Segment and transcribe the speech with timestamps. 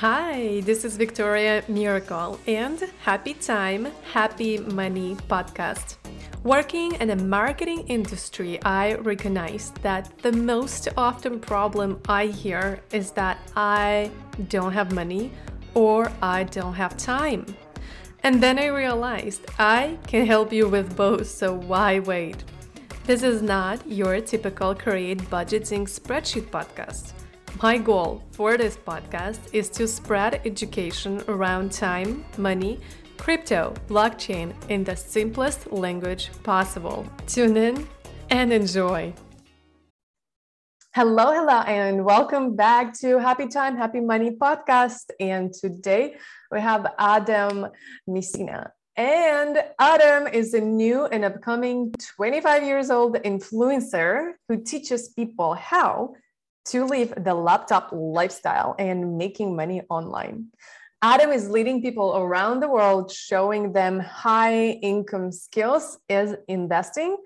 [0.00, 5.96] Hi, this is Victoria Miracle and Happy Time, Happy Money podcast.
[6.44, 13.10] Working in the marketing industry, I recognize that the most often problem I hear is
[13.18, 14.12] that I
[14.48, 15.32] don't have money
[15.74, 17.44] or I don't have time.
[18.22, 22.44] And then I realized I can help you with both, so why wait?
[23.02, 27.17] This is not your typical create budgeting spreadsheet podcast.
[27.56, 32.78] My goal for this podcast is to spread education around time, money,
[33.16, 37.04] crypto, blockchain in the simplest language possible.
[37.26, 37.88] Tune in
[38.30, 39.12] and enjoy.
[40.94, 45.10] Hello, hello, and welcome back to Happy Time, Happy Money podcast.
[45.18, 46.16] And today
[46.52, 47.66] we have Adam
[48.06, 48.72] Messina.
[48.96, 56.14] And Adam is a new and upcoming 25 years old influencer who teaches people how
[56.68, 60.46] to live the laptop lifestyle and making money online.
[61.00, 67.16] Adam is leading people around the world, showing them high income skills is investing,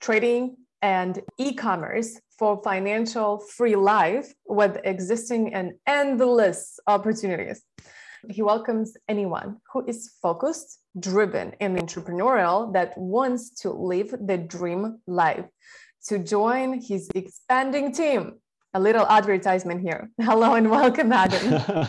[0.00, 7.62] trading, and e-commerce for financial free life with existing and endless opportunities.
[8.28, 15.00] He welcomes anyone who is focused, driven, and entrepreneurial that wants to live the dream
[15.06, 15.44] life.
[16.08, 18.40] To join his expanding team,
[18.74, 20.10] a little advertisement here.
[20.20, 21.88] Hello and welcome, Adam.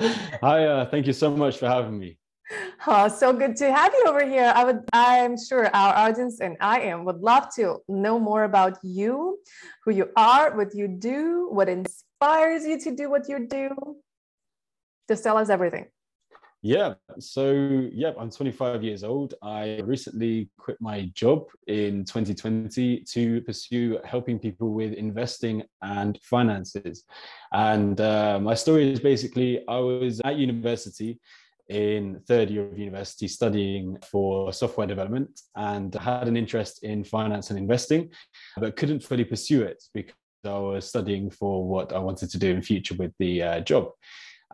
[0.42, 2.18] Hi, uh, thank you so much for having me.
[2.86, 4.52] Oh, so good to have you over here.
[4.54, 8.76] I would, I'm sure our audience and I am would love to know more about
[8.82, 9.38] you,
[9.84, 13.70] who you are, what you do, what inspires you to do what you do.
[15.08, 15.86] Just tell us everything.
[16.64, 16.94] Yeah.
[17.18, 19.34] So, yeah, I'm 25 years old.
[19.42, 27.04] I recently quit my job in 2020 to pursue helping people with investing and finances.
[27.52, 31.20] And uh, my story is basically I was at university
[31.68, 37.50] in third year of university studying for software development and had an interest in finance
[37.50, 38.08] and investing,
[38.56, 40.14] but couldn't fully pursue it because
[40.46, 43.90] I was studying for what I wanted to do in future with the uh, job.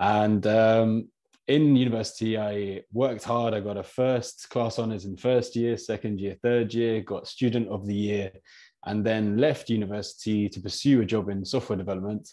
[0.01, 1.09] And um,
[1.50, 3.55] in university, I worked hard.
[3.55, 7.69] I got a first class honors in first year, second year, third year, got student
[7.69, 8.31] of the year,
[8.87, 12.31] and then left university to pursue a job in software development.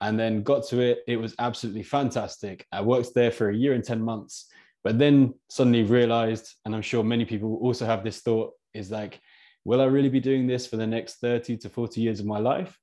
[0.00, 0.98] And then got to it.
[1.08, 2.64] It was absolutely fantastic.
[2.70, 4.46] I worked there for a year and 10 months,
[4.84, 9.18] but then suddenly realized, and I'm sure many people also have this thought, is like,
[9.64, 12.38] will I really be doing this for the next 30 to 40 years of my
[12.38, 12.78] life?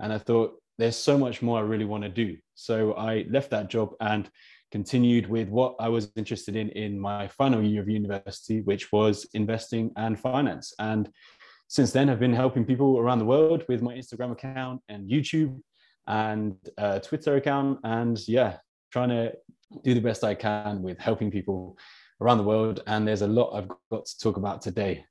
[0.00, 2.36] And I thought, there's so much more I really want to do.
[2.54, 4.28] So I left that job and
[4.74, 9.24] continued with what I was interested in in my final year of university, which was
[9.32, 10.74] investing and finance.
[10.80, 11.08] And
[11.68, 15.60] since then, I've been helping people around the world with my Instagram account and YouTube
[16.08, 17.78] and uh, Twitter account.
[17.84, 18.56] And yeah,
[18.90, 19.32] trying to
[19.84, 21.78] do the best I can with helping people
[22.20, 22.82] around the world.
[22.88, 25.04] And there's a lot I've got to talk about today.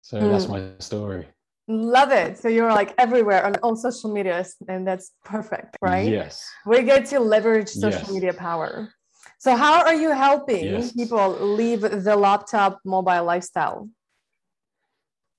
[0.00, 0.28] So mm.
[0.28, 1.28] that's my story.
[1.68, 2.38] Love it.
[2.38, 6.08] So you're like everywhere on all social medias, and that's perfect, right?
[6.08, 6.50] Yes.
[6.66, 8.10] We get to leverage social yes.
[8.10, 8.92] media power.
[9.38, 10.92] So, how are you helping yes.
[10.92, 13.88] people leave the laptop mobile lifestyle?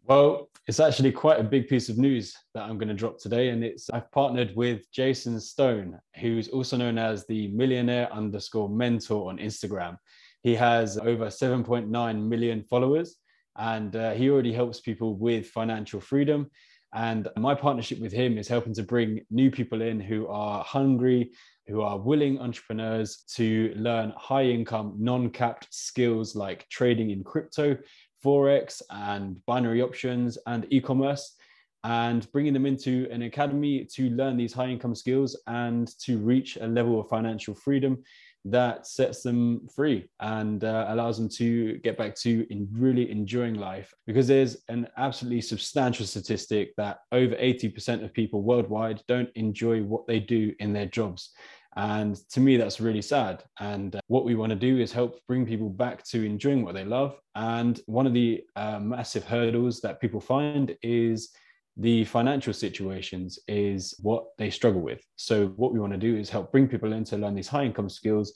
[0.06, 3.50] Well, it's actually quite a big piece of news that I'm going to drop today.
[3.50, 9.30] And it's I've partnered with Jason Stone, who's also known as the millionaire underscore mentor
[9.30, 9.98] on Instagram.
[10.42, 13.16] He has over 7.9 million followers
[13.58, 16.50] and uh, he already helps people with financial freedom.
[16.94, 21.31] And my partnership with him is helping to bring new people in who are hungry,
[21.68, 27.78] who are willing entrepreneurs to learn high income, non capped skills like trading in crypto,
[28.24, 31.36] Forex, and binary options and e commerce,
[31.84, 36.58] and bringing them into an academy to learn these high income skills and to reach
[36.58, 38.03] a level of financial freedom
[38.46, 43.56] that sets them free and uh, allows them to get back to in really enjoying
[43.56, 43.94] life.
[44.06, 50.08] Because there's an absolutely substantial statistic that over 80% of people worldwide don't enjoy what
[50.08, 51.31] they do in their jobs.
[51.76, 53.44] And to me that's really sad.
[53.60, 56.75] And uh, what we want to do is help bring people back to enjoying what
[56.75, 57.18] they love.
[57.36, 61.30] And one of the uh, massive hurdles that people find is
[61.78, 65.02] the financial situations is what they struggle with.
[65.16, 67.64] So what we want to do is help bring people in to learn these high
[67.64, 68.34] income skills,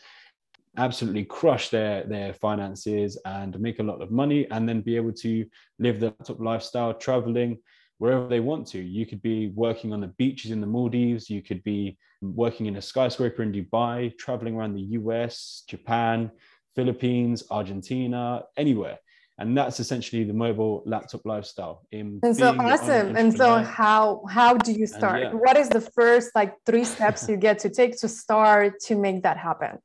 [0.78, 5.14] absolutely crush their their finances and make a lot of money, and then be able
[5.14, 5.46] to
[5.78, 7.60] live the top lifestyle, traveling
[8.00, 8.80] wherever they want to.
[8.80, 12.78] You could be working on the beaches in the Maldives, you could be working in
[12.78, 16.32] a skyscraper in Dubai, traveling around the US, Japan,
[16.76, 18.98] Philippines, Argentina, anywhere
[19.38, 23.16] and that's essentially the mobile laptop lifestyle in and so awesome.
[23.16, 25.22] And so how how do you start?
[25.22, 25.32] yeah.
[25.32, 29.24] what is the first like three steps you get to take to start to make
[29.24, 29.78] that happen?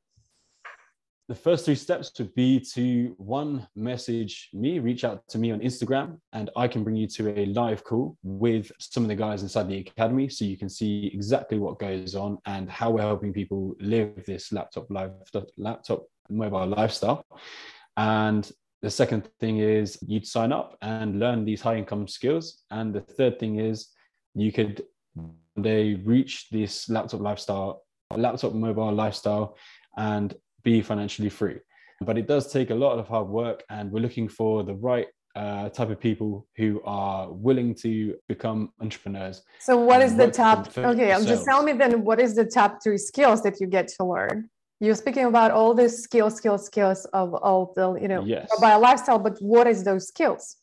[1.29, 5.61] The first three steps would be to one message me reach out to me on
[5.61, 9.43] instagram and i can bring you to a live call with some of the guys
[9.43, 13.33] inside the academy so you can see exactly what goes on and how we're helping
[13.33, 15.13] people live this laptop live
[15.57, 16.03] laptop
[16.33, 17.25] mobile lifestyle.
[17.97, 18.51] And
[18.83, 22.65] the second thing is you'd sign up and learn these high income skills.
[22.71, 23.89] And the third thing is
[24.35, 24.83] you could
[25.57, 27.85] they reach this laptop lifestyle,
[28.17, 29.57] laptop mobile lifestyle
[29.97, 30.35] and
[30.65, 31.59] be financially free.
[32.01, 35.07] But it does take a lot of hard work, and we're looking for the right
[35.37, 39.43] uh, type of people who are willing to become entrepreneurs.
[39.61, 40.77] So, what is the top?
[40.77, 42.03] Okay, I'm just tell me then.
[42.03, 44.51] What is the top three skills that you get to learn?
[44.83, 48.49] You're speaking about all the skills skills skills of all the you know yes.
[48.61, 50.57] a lifestyle but what is those skills?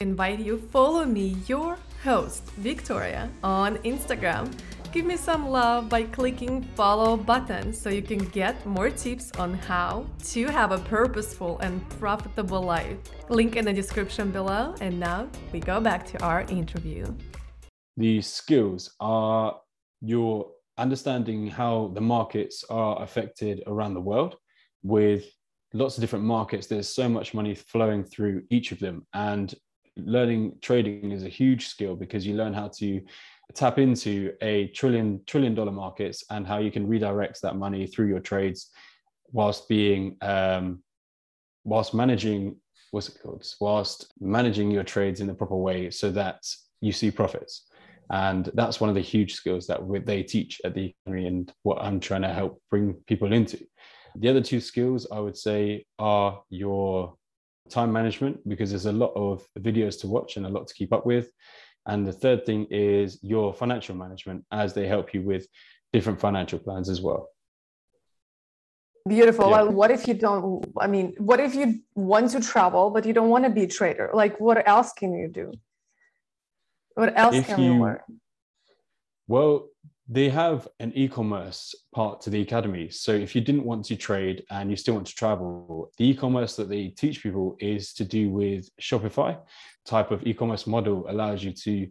[0.00, 4.52] Invite you follow me your host victoria on instagram.
[4.92, 9.54] Give me some love by clicking follow button so you can get more tips on
[9.54, 12.98] how to have a purposeful and profitable life.
[13.30, 14.74] Link in the description below.
[14.82, 17.06] And now we go back to our interview.
[17.96, 19.62] The skills are
[20.02, 20.50] your
[20.82, 24.36] understanding how the markets are affected around the world
[24.82, 25.24] with
[25.72, 29.06] lots of different markets there's so much money flowing through each of them.
[29.14, 29.54] And
[29.96, 33.00] learning trading is a huge skill because you learn how to
[33.54, 38.08] tap into a trillion trillion dollar markets and how you can redirect that money through
[38.08, 38.70] your trades
[39.30, 40.82] whilst being um,
[41.64, 42.56] whilst managing
[42.90, 43.46] what's it called?
[43.60, 46.42] Whilst managing your trades in the proper way so that
[46.80, 47.71] you see profits
[48.12, 51.82] and that's one of the huge skills that they teach at the academy and what
[51.82, 53.58] i'm trying to help bring people into
[54.16, 57.14] the other two skills i would say are your
[57.70, 60.92] time management because there's a lot of videos to watch and a lot to keep
[60.92, 61.32] up with
[61.86, 65.46] and the third thing is your financial management as they help you with
[65.92, 67.28] different financial plans as well
[69.08, 69.46] Beautiful.
[69.46, 69.62] Yeah.
[69.62, 70.64] Well, what if you don't?
[70.78, 73.66] I mean, what if you want to travel, but you don't want to be a
[73.66, 74.10] trader?
[74.14, 75.52] Like, what else can you do?
[76.94, 78.00] What else if can you, we learn?
[79.28, 79.68] Well,
[80.08, 82.90] they have an e-commerce part to the academy.
[82.90, 86.56] So if you didn't want to trade and you still want to travel, the e-commerce
[86.56, 89.38] that they teach people is to do with Shopify.
[89.86, 91.88] Type of e-commerce model allows you to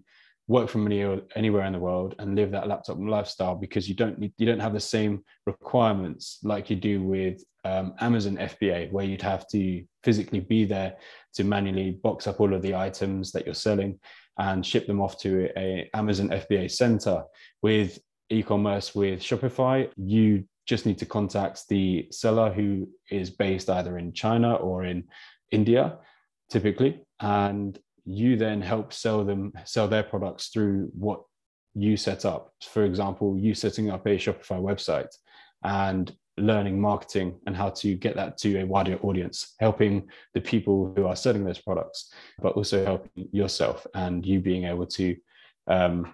[0.47, 4.19] work from anywhere, anywhere in the world and live that laptop lifestyle because you don't
[4.19, 9.05] need, you don't have the same requirements like you do with um, Amazon FBA, where
[9.05, 10.97] you'd have to physically be there
[11.35, 13.99] to manually box up all of the items that you're selling
[14.37, 17.23] and ship them off to a Amazon FBA center.
[17.61, 17.99] With
[18.29, 24.13] e-commerce with Shopify, you just need to contact the seller who is based either in
[24.13, 25.03] China or in
[25.51, 25.97] India,
[26.49, 31.21] typically, and you then help sell them sell their products through what
[31.73, 32.53] you set up.
[32.61, 35.13] For example, you setting up a Shopify website
[35.63, 40.93] and learning marketing and how to get that to a wider audience, helping the people
[40.95, 45.15] who are selling those products, but also helping yourself and you being able to
[45.67, 46.13] um,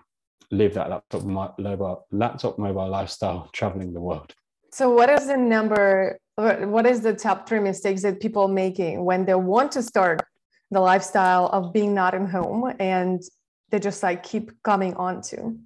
[0.52, 4.34] live that laptop mobile, laptop mobile lifestyle traveling the world.
[4.72, 6.20] So, what is the number?
[6.36, 10.22] What is the top three mistakes that people are making when they want to start
[10.70, 13.22] the lifestyle of being not in home and
[13.72, 15.58] they just like keep coming on to?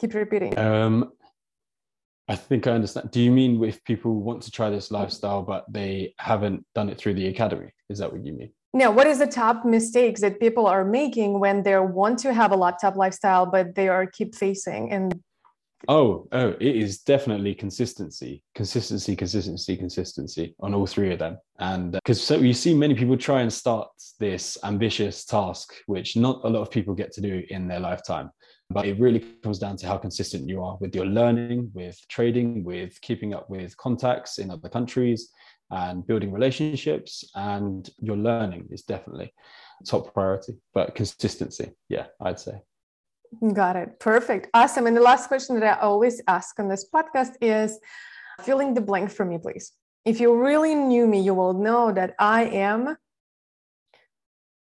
[0.00, 0.58] Keep repeating.
[0.58, 1.12] Um,
[2.28, 3.10] I think I understand.
[3.10, 6.98] Do you mean if people want to try this lifestyle but they haven't done it
[6.98, 7.70] through the academy?
[7.88, 8.50] Is that what you mean?
[8.74, 12.52] No, what is the top mistakes that people are making when they want to have
[12.52, 15.20] a laptop lifestyle but they are keep facing and
[15.88, 21.38] Oh, oh, it is definitely consistency, consistency, consistency, consistency on all three of them.
[21.58, 23.88] And because uh, so you see many people try and start
[24.20, 28.30] this ambitious task, which not a lot of people get to do in their lifetime.
[28.72, 32.64] But it really comes down to how consistent you are with your learning, with trading,
[32.64, 35.30] with keeping up with contacts in other countries
[35.70, 37.24] and building relationships.
[37.34, 39.32] And your learning is definitely
[39.86, 42.60] top priority, but consistency, yeah, I'd say.
[43.54, 43.98] Got it.
[43.98, 44.48] Perfect.
[44.52, 44.86] Awesome.
[44.86, 47.78] And the last question that I always ask on this podcast is
[48.42, 49.72] filling the blank for me, please.
[50.04, 52.96] If you really knew me, you will know that I am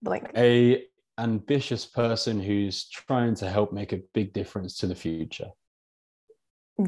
[0.03, 0.31] blank.
[0.37, 0.85] A
[1.19, 5.51] ambitious person who's trying to help make a big difference to the future.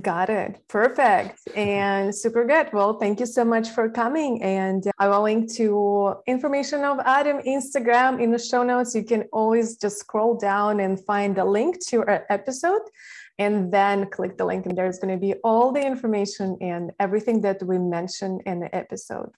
[0.03, 0.61] Got it.
[0.69, 1.41] Perfect.
[1.57, 2.69] And super good.
[2.75, 4.43] Well, thank you so much for coming.
[4.43, 8.95] And I will link to information of Adam Instagram in the show notes.
[8.95, 12.83] You can always just scroll down and find the link to our episode
[13.39, 14.67] and then click the link.
[14.67, 18.75] And there's going to be all the information and everything that we mentioned in the
[18.77, 19.31] episode.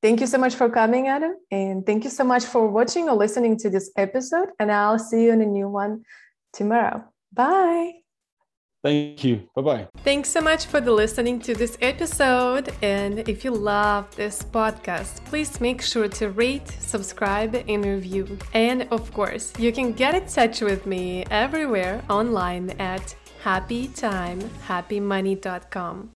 [0.00, 1.34] Thank you so much for coming, Adam.
[1.50, 4.50] And thank you so much for watching or listening to this episode.
[4.60, 6.04] And I'll see you in a new one
[6.52, 7.04] tomorrow.
[7.32, 7.94] Bye.
[8.84, 9.48] Thank you.
[9.56, 9.88] Bye bye.
[10.04, 12.72] Thanks so much for the listening to this episode.
[12.80, 18.38] And if you love this podcast, please make sure to rate, subscribe, and review.
[18.54, 26.06] And of course, you can get in touch with me everywhere online at happytimehappymoney.com.